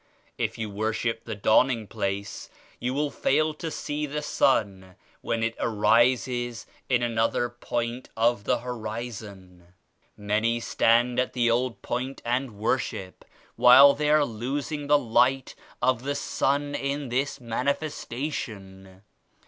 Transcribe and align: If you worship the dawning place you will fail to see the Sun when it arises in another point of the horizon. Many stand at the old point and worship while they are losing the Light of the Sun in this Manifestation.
If 0.35 0.57
you 0.57 0.67
worship 0.67 1.25
the 1.25 1.35
dawning 1.35 1.85
place 1.85 2.49
you 2.79 2.91
will 2.91 3.11
fail 3.11 3.53
to 3.53 3.69
see 3.69 4.07
the 4.07 4.23
Sun 4.23 4.95
when 5.21 5.43
it 5.43 5.53
arises 5.59 6.65
in 6.89 7.03
another 7.03 7.49
point 7.49 8.09
of 8.17 8.43
the 8.45 8.61
horizon. 8.61 9.75
Many 10.17 10.59
stand 10.59 11.19
at 11.19 11.33
the 11.33 11.51
old 11.51 11.83
point 11.83 12.19
and 12.25 12.57
worship 12.57 13.23
while 13.55 13.93
they 13.93 14.09
are 14.09 14.25
losing 14.25 14.87
the 14.87 14.97
Light 14.97 15.53
of 15.83 16.01
the 16.01 16.15
Sun 16.15 16.73
in 16.73 17.09
this 17.09 17.39
Manifestation. 17.39 19.03